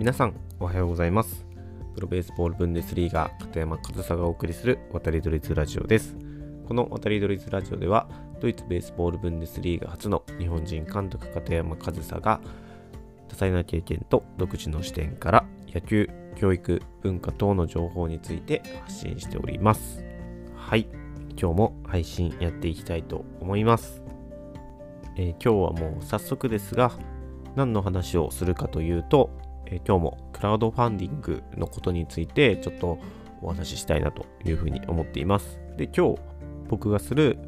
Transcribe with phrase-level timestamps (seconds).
[0.00, 1.44] 皆さんおはようございます。
[1.94, 6.16] プロベースボールブンデスリーガ片山和沙がお送りする渡りドリズラジオです。
[6.66, 8.08] この渡りドリズラジオでは
[8.40, 12.40] ドイツベースボールブンデスリーガ初の日本人監督片山和沙が
[13.28, 20.02] 多彩な経験と独自の視点から野球教育文化等の情報について発信しております。
[20.56, 20.88] はい。
[21.38, 24.02] 今日も配信やっていきたいと思います。
[25.18, 26.90] えー、今日はもう早速ですが
[27.54, 29.38] 何の話をするかというと、
[29.70, 32.98] え、今日もクラウドファンディングのことについてちょっと
[33.42, 35.60] お話ししたいなというふうに思っています。
[35.76, 36.20] で、今日
[36.68, 37.38] 僕がする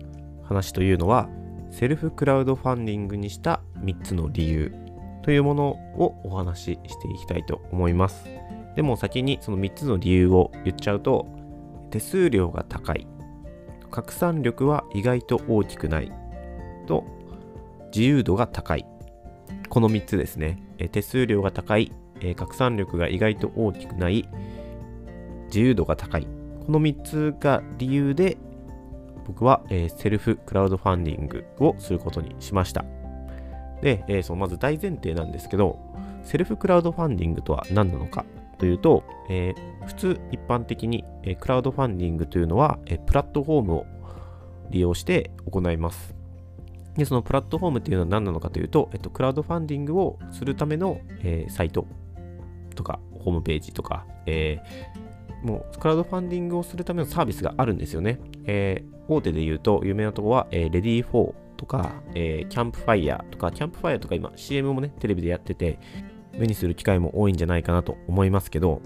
[0.43, 1.29] 話というのは
[1.71, 4.75] セルフクラウドファンディングにした3つの理由
[5.23, 8.29] というものをお話ししていきたいと思います。
[8.77, 11.27] でも先にその3つの理由を言っちゃうと
[11.91, 13.07] 手数料が高い
[13.93, 16.11] 拡散力は意外と大きくない
[16.87, 17.05] と
[17.95, 18.87] 自由度が高い。
[19.69, 20.63] この3つですね。
[20.91, 24.29] 手数料が高い、え拡散力が意外と大きくない、
[25.47, 26.27] 自由度が高い。
[26.67, 28.37] この3つが理由で、
[29.27, 32.85] 僕は、えセルフクラウドファンディングをすることにしました。
[33.83, 35.79] で、えー、そのまず大前提なんですけど、
[36.23, 38.25] セルフクラウドファンディングとは何なのか
[38.59, 39.55] というと、え、
[39.87, 43.87] 普通一般的に、え、クラウドファンディングというのは、えプラットフォームを
[44.71, 46.15] 利用して行います。
[46.97, 51.87] で、そのプラットフォームっていうのは何なのかというと、えっと、クラウドファンディングをするための、えー、サイト
[52.75, 58.21] とか、ホームページとか、えー、もうクラウドファンディングをするためのサービスがあるんですよね。
[58.47, 65.79] えー、大手で言うと、有名なところは、えー、 READYFOR とか、えー、キャンプファイヤーとか、キャンプファイヤーとか今 CM もね、テレビでやってて、
[66.39, 68.81] 目にする機会も多いんじゃないかなと思いますけど、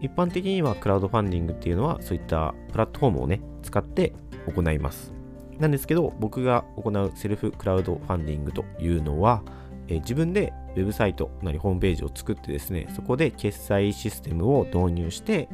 [0.00, 4.12] 一般的にはクラウドファンディングっていうのは、そういったプラットフォームをね、使って
[4.46, 5.12] 行います。
[5.58, 9.42] なんですけど、僕が行うセルフクラウドファンディングというのは、
[9.88, 15.48] えー、自分でウェブサイトなりホームページを作ってですね、そこで決済システムを導入して、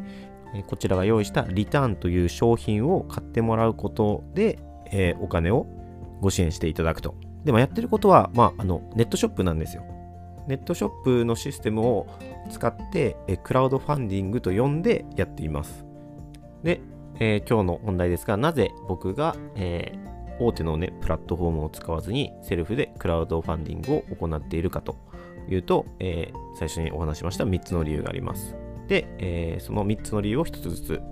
[0.67, 4.59] こちらが用意したリターンという商品を買ってもらうことで、
[4.93, 5.67] えー、お金を
[6.21, 7.15] ご支援していただくと。
[7.45, 9.85] でもやってることは、まあ、あのネットショップなんですよ。
[10.47, 12.07] ネットショップのシステムを
[12.51, 15.85] 使って、えクラウドファンディングと呼んでやっています。
[16.63, 16.81] で、
[17.19, 24.97] えー、今日の本題ですが、なぜ僕が、えー、大手のね、プラットフォームを使わずにセルフでクラウドファンディングを行っているかと
[25.49, 28.57] いうと、えー、最初にお話しました3つの理由があります。
[28.89, 31.03] で、えその3つの理由を1つずつ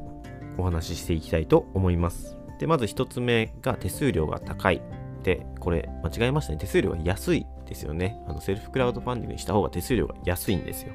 [0.59, 2.37] お話ししていきたいと思います。
[2.59, 4.83] で、まず1つ目が手数料が高い。
[5.23, 6.59] で、これ間違えましたね。
[6.59, 8.21] 手数料が安いですよね。
[8.27, 10.93] あのセルフクラウドファンディングにした方が手数料が安いんですよ。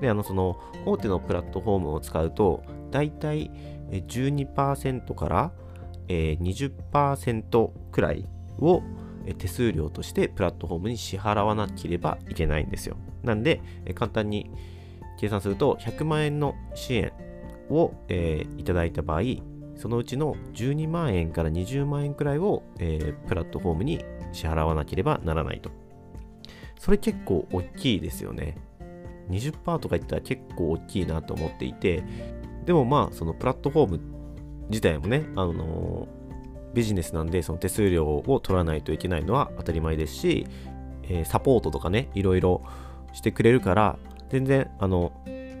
[0.00, 3.50] で、あの、その大手のプラットフォームを使うと、大体
[3.90, 5.52] 12%から
[6.08, 8.26] 20%くらい
[8.58, 8.82] を
[9.34, 12.96] 手数料としてプラットフォームに支払わなければいけないんですよ。
[13.22, 13.60] なんで、
[13.94, 14.50] 簡単に
[15.18, 17.12] 計算すると100万円の支援
[17.70, 19.22] を、えー、いただいた場合、
[19.76, 25.70] そのうちの12万円から20万円くらいを、えー、プラットフォームに支払わなければならないと。
[26.78, 28.56] それ結構大きいですよね。
[29.30, 32.04] 20%とか言ったら結構大きいなと思っていて、
[32.64, 34.00] でもまあ、そのプラットフォーム
[34.68, 36.08] 自体もね、あの
[36.76, 40.46] ビジネスなんで、その手数料を取らないといけないのは当たり前ですし、
[41.04, 42.62] えー、サポートとかね、いろいろ
[43.14, 43.98] してくれるから、
[44.28, 45.12] 全然、あの、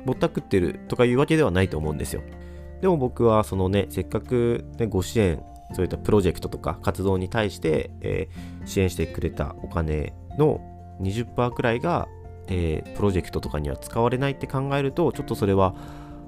[0.04, 2.22] ぼったくってるとかいうわけではないと思うんですよ。
[2.82, 10.60] でも僕は、そのね、せっかく、ね、ご支援、そういったプロジェクトとか活動に対して、えー、支援してくれたお金の
[11.00, 12.08] 20%くらいが、
[12.48, 15.74] えー、プロジェクトとかには使われないって考えると、ちょっとそれは、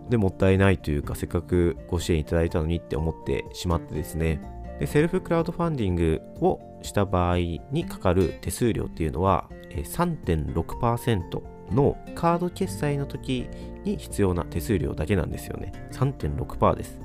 [0.09, 4.41] でもったいないというか、せっかくご支援いただいたのにって思ってしまってですね、
[4.79, 13.49] でセルフクラウドファンディングをした場合にかかる手数料っていうのは3.6%のカード決済の時
[13.85, 15.73] に必要な手数料だけなんですよね。
[15.93, 17.01] 3.6%です。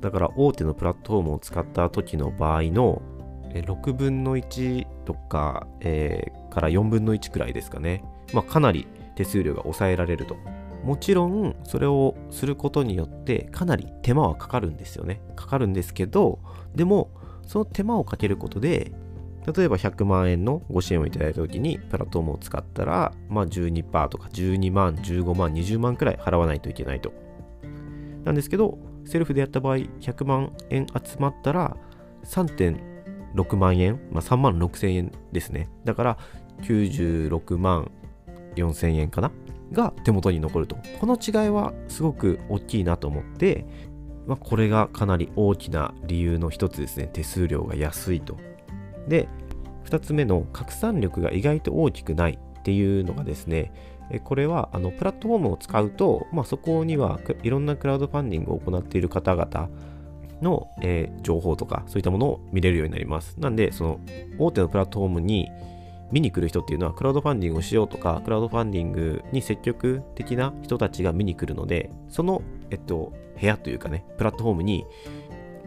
[0.00, 3.02] だから大手のプラットフォームを使った時の場合の
[3.52, 8.02] 6分の1とか、えー、から4分の1くらいですかね。
[8.32, 8.86] まあ、かなり
[9.16, 10.36] 手数料が抑えられると
[10.84, 15.20] もちろんそれをすることによってかなり手間はかかるんですよね。
[15.36, 16.40] かかるんですけど
[16.74, 17.10] でも
[17.46, 18.92] その手間をかけることで
[19.54, 27.12] 例えば100万円のご支援をいただいた時にプラットフォームを使ったら、まあ、12%とか12万15万20万くらい払わないといけないと。
[28.24, 31.76] なんですけどセルフでやった場合100万円集まったら
[32.24, 35.68] 3.6万円、まあ、3万6千円ですね。
[35.84, 36.18] だから
[36.62, 37.90] 96万
[38.56, 39.32] 4千円かな
[39.72, 40.76] が手元に残ると。
[41.00, 43.64] この違いはすごく大きいなと思って、
[44.26, 47.08] まあ、これがかなり大きな理由の一つですね。
[47.12, 48.36] 手数料が安いと。
[49.08, 49.28] で、
[49.84, 53.72] 2つ目の拡散力が意外と大きくないっていうのがですね、
[54.24, 59.68] これはあのプラットフォームを使うと、まあ、そこにはいろんなクラウドファンディングを行っている方々
[60.42, 63.38] の、えー、情報とかそういったものを見れるようになります。
[63.38, 64.00] なんで、その
[64.38, 65.48] 大手のプラットフォームに
[66.12, 74.86] 見に来る人っていうのはクラウドファンディングをしようとか、クラウドファンディングに積極的な人たちが見に来るので、その、えっと、部屋というかね、プラットフォームに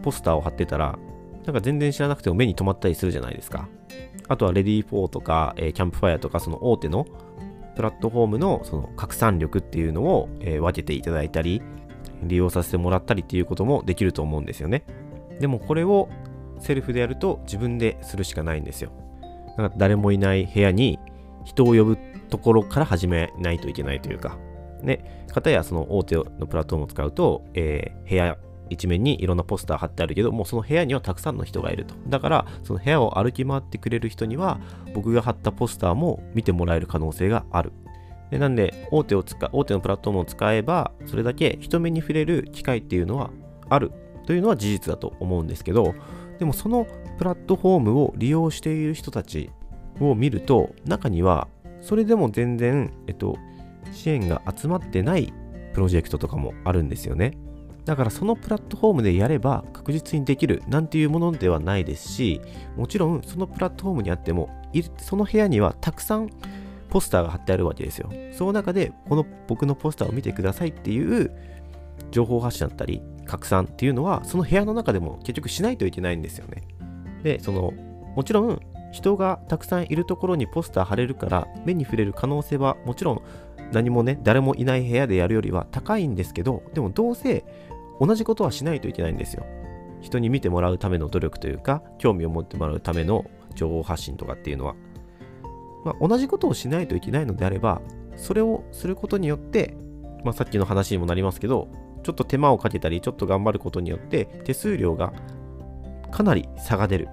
[0.02, 0.98] ポスターを貼ってたら、
[1.44, 3.68] なんか全然知らなくても目に留まったりするじゃないですか。
[4.28, 7.06] あとはレディー4とか、えー、キャンプファイアとか、その大手の
[7.76, 11.62] プラットフォームのその拡散力っていうのを、えー、分けていただいたり、
[12.22, 14.84] 利用させてもらったりっていうこともできると思うんですよね。
[15.40, 16.08] でもこれを
[16.60, 18.92] セルフでやると自分でするしかないんですよ。
[19.56, 20.98] だか誰もいない部屋に
[21.44, 21.98] 人を呼ぶ
[22.30, 24.38] ところから始めないといけないというか。
[24.82, 28.36] ね、かたやその大手のプラットフォームを使うと、えー、部屋
[28.70, 31.94] 一面にいろんなポスター貼ってあるけど、もうその部屋にはたくさんの人がいると。
[32.08, 34.60] だから、その部屋を歩き回ってくれる人には、
[34.94, 37.72] 僕が貼ったポスターも見てもらえる可能性がある。
[38.30, 43.30] でなんで、大手を使、大手のプラットフォームを使えば、それだけ人目に触れる機会っていうのは
[43.68, 43.92] ある
[44.26, 45.94] というのは事実だと思うんですけど、
[46.38, 46.86] でもその
[47.18, 49.50] プラットフォームを利用している人たち
[50.00, 51.48] を見ると、中には、
[51.80, 53.36] それでも全然、えっと、
[53.92, 55.32] 支援が集まってない
[55.72, 57.32] プロジェクトとかもあるんですよね。
[57.84, 62.40] だからそのプラットフォームでやれば確実にできるなんていうものではないですし、
[62.76, 64.48] もちろんそのプラットフォームにあっても、
[64.98, 66.30] その部屋にはたくさん
[66.88, 68.10] ポスターが貼ってあるわけですよ。
[68.32, 71.30] その中で、この僕のポスターを見てくださいっていう
[72.10, 76.62] 情報発信だったり、拡散っていうのは、その部屋の中でも結局しないといけないんですよね。
[77.24, 77.72] で、その、
[78.14, 78.60] もちろん
[78.92, 83.22] 人がたくさんいるところにポスター貼れるから目に触れる可能性はもちろん
[83.72, 87.44] 何もね誰もいない部屋でやるよりは高いんですけどでもどうせ
[87.98, 89.44] 同じことはしないといけないんですよ。
[90.00, 93.24] 人に見てもらうための努力というか、興味を持ってもらうための
[93.54, 94.74] 情報発信とかっていうのは、
[95.84, 97.80] まあ、同じことをしないといけないのであれば、
[98.16, 99.76] それをすることによって、
[100.22, 101.68] まあ、さっきの話にもなりますけど、
[102.02, 105.14] ちょっと手間をかけたり、ちょっと頑張ることによって、手数料が
[106.14, 107.08] かなり差が出る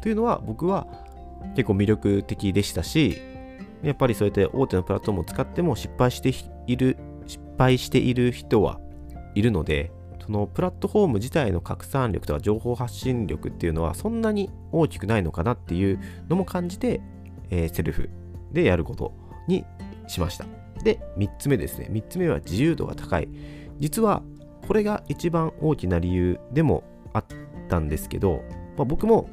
[0.00, 0.86] というのは、僕は
[1.54, 3.20] 結構魅力的でしたし、
[3.82, 6.32] やっぱりそうやって大手のプラットフォームを使っても失敗して
[6.66, 8.80] いる、失敗している人は
[9.34, 9.92] いるので、
[10.24, 16.00] そのプラットフォーム自体の拡散力とか情報発信力っていうのはそんなに大きくないのかなっていう
[16.30, 17.02] のも感じて、
[17.50, 18.08] えー、セルフ
[18.52, 19.12] でやること
[19.48, 19.66] に
[20.08, 20.46] しました。
[20.82, 21.88] で、3つ目ですね。
[21.90, 23.28] 3つ目は自由度が高い。
[23.78, 24.22] 実は
[24.66, 26.82] これが一番大きな理由でも
[27.12, 27.24] あっ
[27.66, 28.42] たんですけど、
[28.76, 29.28] まあ、僕も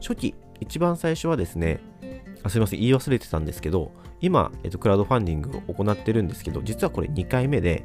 [0.00, 1.80] 初期、一番最初はですね、
[2.42, 7.84] あすいません、言い忘れてたんですけど、今、えっと、クラウドファンディングを行ってるんですけど、実はこれ2回目で、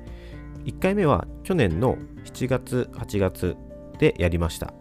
[0.66, 3.56] 1回目は去年の7月、8月
[4.00, 4.74] でやりました。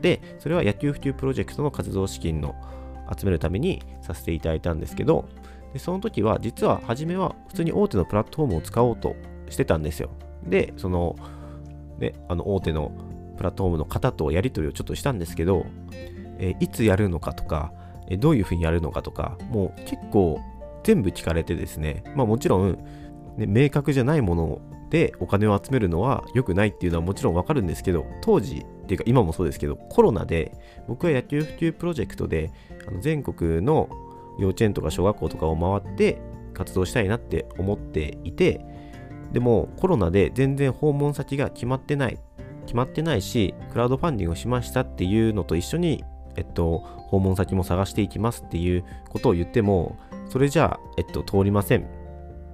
[0.00, 2.54] で、それは野球普及プロジェクトの活動資金の
[3.16, 5.28] 集めるためにさせていただいたんですけど、
[5.72, 9.16] でその時は実は初めは普通に大手のプラットフォームを使おうと
[9.50, 10.10] してたんですよ。
[10.44, 11.16] で、その、
[11.98, 12.92] ね、あの大手の
[13.38, 15.64] プラットフォームの方とやり取りをちょっとしたんですけど、
[16.38, 17.72] えいつやるのかとか、
[18.08, 20.40] えどういうふうにやるのかとか、もう結構
[20.82, 22.78] 全部聞かれてですね、まあもちろん、
[23.36, 30.52] ね、明確じゃないものでお金を集めるのは良くないっていうのはもちろんわかるんですけど、当時っていうか今もそうですけど、コロナで
[30.88, 32.50] 僕は野球普及プロジェクトで
[32.86, 33.88] あの全国の
[34.38, 36.20] 幼稚園とか小学校とかを回って
[36.54, 38.64] 活動したいなって思っていて、
[39.32, 42.18] でもコロナで全然訪問先が決まってない。
[42.68, 46.04] 決まってないし、クラウドファンディングをしましたっていうのと一緒に、
[46.36, 49.98] えっと、訪問先も探していきますっていうことを言っても、
[50.28, 51.88] それじゃあ、えっと、通りません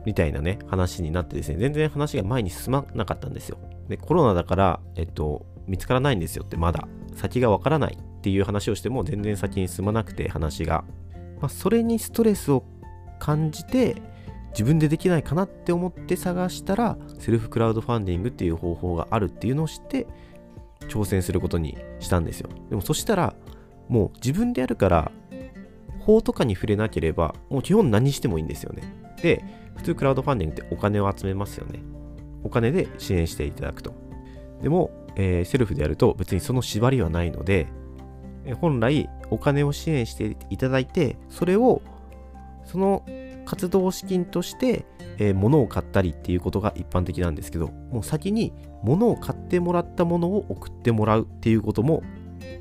[0.07, 3.59] みたいなね、話になってですね、全然話が前に進まなかったんですよ。
[3.89, 6.87] で、コロナだから、えっと、見つからないんですよって、まだ。
[7.17, 10.85] 先がわからないっていう話をしても、全然先に進まなくて、話が。
[11.41, 12.65] まあ、それにストレスを
[13.19, 13.97] 感じて、
[14.55, 20.07] 自分でできないかなって思って探したら、セルフクラウドファンディングっていう方法があるっていうのを知って、
[20.89, 22.49] 挑戦することにしたんですよ。
[22.71, 23.35] でもそしたら、
[23.89, 25.13] もう自分でやるから、
[26.01, 28.83] 法とかに触れなければ、もう基本何してもいいんですよね。
[29.23, 29.45] で、
[29.75, 31.81] 普通クラウドファンディングってお金を集めますよね。
[32.45, 33.93] お金で支援していただくと。
[34.63, 37.67] でも、えー、セルフでやると別にその縛りはないので、
[38.61, 41.83] 本来お金を支援していただいて、それを
[42.65, 43.05] その
[43.45, 44.87] 活動資金として、
[45.19, 52.03] えー、物を買ったりっていうことが一般的なんですけど、もう先に物を買ってもらったものを送ってもらうっていうことも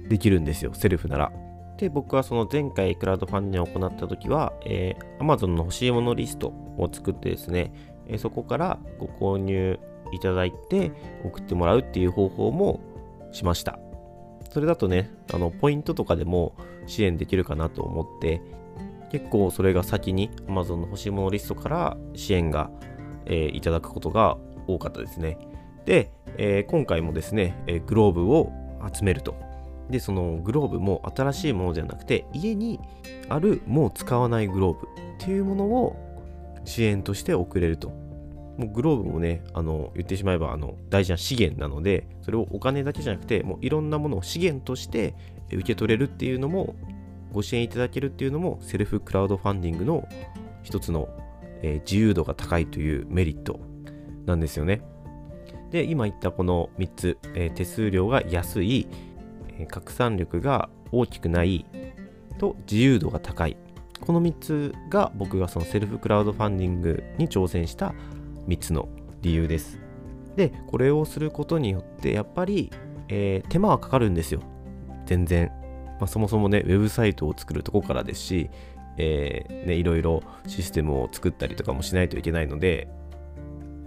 [0.10, 1.32] できるんですよ、セルフなら。
[1.78, 6.48] で、僕はその前回クラウドファンディングを行った時は、えー、Amazon の欲しいものリスト
[6.78, 7.74] を作ってですね、
[8.08, 9.80] えー、そこからご購入
[10.12, 10.92] いただいて
[11.24, 12.80] 送ってもらうっていう方法も
[13.32, 13.80] しました。
[14.52, 16.54] それだとね、あの、ポイントとかでも
[16.86, 18.42] 支援できるかなと思って、
[19.14, 22.72] 結構それが先に Amazon の欲しいものリストから支援が、
[23.26, 25.38] えーいただくことが多かったですね。
[25.86, 28.52] で、えー今回もですね、えーグローブを
[28.92, 29.36] 集めると。
[29.92, 32.80] で、そのグローブも新しいものではなくて、家に
[33.30, 35.96] あるもう使わないグローブっていうものを
[36.66, 37.90] 支援として送れると。
[38.58, 45.14] もうグローブもね、あの言ってしまえばあの大事な資源なので、それをお金だけじゃなくて、もういろんなものを資源として
[45.52, 46.74] 受け取れるっていうのも、
[47.34, 50.08] ご支援いただけるっていうのも、セルフクラウドファンディングの
[50.62, 51.10] 一つの、
[51.86, 53.60] 自由度が高いというメリット
[54.26, 54.82] なんですよね。
[55.72, 57.18] で、今言ったこの3つ、
[57.56, 58.88] 手数料が安い、
[59.68, 61.66] 拡散力が大きくない
[62.38, 63.58] と自由度が高い。
[64.02, 67.96] この3つが僕がそのセルフクラウドファンディングに挑戦した
[68.48, 68.90] 3つの
[69.22, 69.80] 理由です。
[70.36, 72.70] で、これをすることによってやっぱり、
[73.08, 74.42] えー手間はかかるんですよ。
[75.06, 75.52] 全然。
[76.04, 78.50] まあ、そもそもね、ウェブサイトを作るとこからですし、
[78.98, 82.90] えーね、いろいろシステムを作ったりとかもしないといけないので、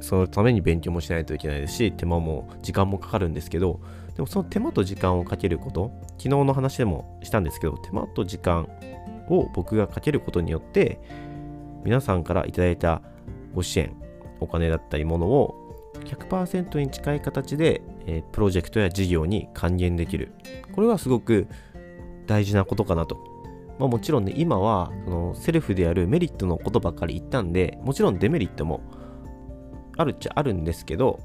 [0.00, 3.80] そのために勉強もしないといけないですし、手間も時間もかかるんですけど、
[4.14, 8.66] でもその手間と時間をかけること、昨日の話でもしたんですけど、手間と時間
[9.28, 10.98] を僕がかけることによって、
[11.84, 13.02] 皆さんからいただいた
[13.54, 13.94] ご支援、
[14.40, 15.54] お金だったりものを
[16.06, 20.32] 100%に近い形で、えープロジェクトや事業に還元できる。
[20.72, 21.46] これはすごく
[22.26, 23.18] 大事なことかなと。
[23.78, 28.80] まあ、もちろんね、今はそのセルフでやるメリットのことばっかり言ったんで、もちろんデメリットも
[29.96, 31.20] あるっちゃあるんですけど、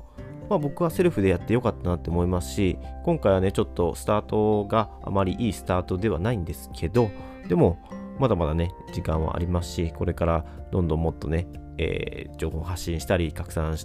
[0.50, 7.10] まあ、僕はセルフでやってよかったなって思いますし、今回はね、ちょっとスタートがあまりいいスタートではないんですけど、
[7.48, 7.80] でも、
[8.20, 13.78] まだまだね、時間はありますし、これからどんどんもっとね、えー情報発信したり、拡散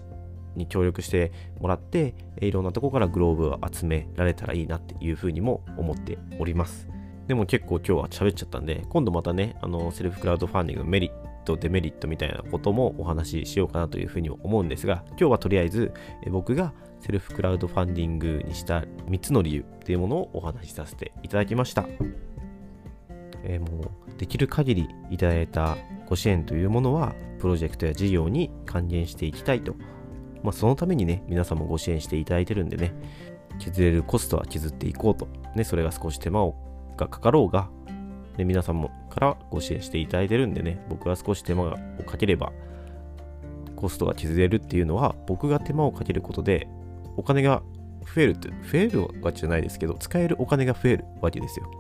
[0.56, 1.30] に協力して
[1.60, 6.88] もらって、いろんなとこからグローブを集められたらいいなっていうふうにも思っております。
[7.26, 11.12] でも結構今日は喋っちゃったんで、今度またね、あの、セルフクラウドファンディングのメリッ
[11.44, 15.92] ト、デメリットみたいなこともお話ししようかなというふうに思うんですが、今日はとりあえず、
[16.30, 21.86] 僕がセルフクラウドファンディングにした3つの理由っていうものをお話しさせていただきました。
[23.44, 25.76] えーもうできる限りいただいた
[26.08, 29.74] ご支援というものはプロジェクトや事業に還元していきたいと、
[30.42, 32.94] まあ、そのためにね皆さんもご支援していただいてるんでね
[33.58, 36.56] 削れるコストは削っていこうと、ね、それが少し手間を
[36.96, 37.68] がかかろうが、
[38.36, 42.52] ね、皆さんもからご支援していただいてるんでね僕が少し手間をかければ
[43.76, 46.68] コストが削れるっていうのは僕が手間をかけることで
[47.16, 47.62] お金が
[48.14, 51.70] 増えるって増えるわけじゃないですけど使えるお金が増えるわけですよ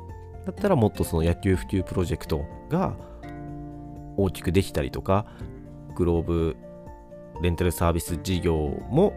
[0.46, 2.94] だったらもっとその野球普及プロジェクトが
[4.16, 5.26] 大きくできたりとか、
[5.94, 6.56] グローブ
[7.42, 8.56] レンタルサービス事業
[8.88, 9.14] も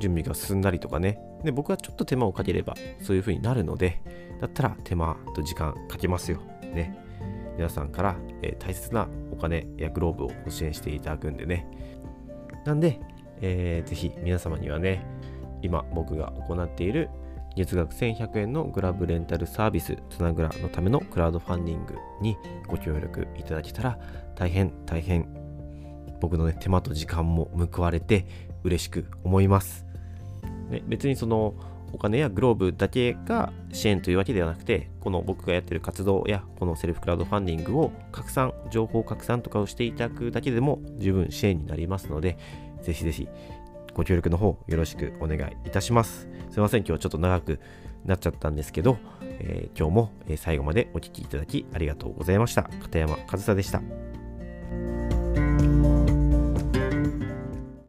[0.00, 1.18] 準備が進んだりとかね。
[1.44, 4.00] で、僕はちょっと手間をかければそういう風になるので、
[4.40, 6.40] だったら手間と時間かけますよ。
[6.62, 6.96] ね。
[7.56, 11.66] 皆さんから、えー大切なお金やグローブをご支援していただくんでね。
[12.64, 13.00] なんで、
[13.40, 15.04] えーぜひ皆様にはね、
[15.62, 17.08] 今僕が行っている
[17.56, 22.36] 月額1100円のグラブレンタルサービスつなぐらのためのクラウドファンディングに
[22.66, 23.98] ご協力いただけたら
[24.34, 25.28] 大変大変
[26.20, 28.26] 僕の、ね、手間と時間も報われて
[28.64, 29.83] 嬉しく思います、
[30.70, 31.54] ね、別にその
[31.92, 42.36] お金やグローブだけが支援というわけではなくてこの僕がやってる活動やこのセルフクラウドファンディングを拡散情報拡散とかをしていただくだけでも十分支援になりますので
[42.82, 43.28] ぜひぜひ
[43.94, 46.28] ご協力の方よろしくお願いいたします。
[46.50, 47.60] すいません、今日はちょっと長く
[48.04, 52.64] なっちゃったんですけど、えー今日も最後までお聴きいただきありがとうございました。
[52.64, 53.82] 片山和沙でした。